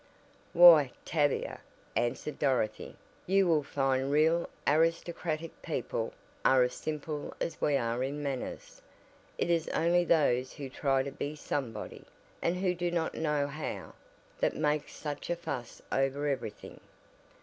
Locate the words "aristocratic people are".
4.65-6.63